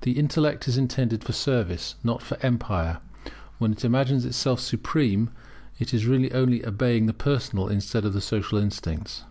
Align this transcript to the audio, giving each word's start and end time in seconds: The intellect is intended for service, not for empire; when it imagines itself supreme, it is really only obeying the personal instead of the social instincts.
The 0.00 0.18
intellect 0.18 0.66
is 0.66 0.76
intended 0.76 1.22
for 1.22 1.30
service, 1.32 1.94
not 2.02 2.22
for 2.22 2.36
empire; 2.42 2.98
when 3.58 3.70
it 3.70 3.84
imagines 3.84 4.24
itself 4.24 4.58
supreme, 4.58 5.30
it 5.78 5.94
is 5.94 6.06
really 6.06 6.32
only 6.32 6.66
obeying 6.66 7.06
the 7.06 7.12
personal 7.12 7.68
instead 7.68 8.04
of 8.04 8.14
the 8.14 8.20
social 8.20 8.58
instincts. 8.58 9.22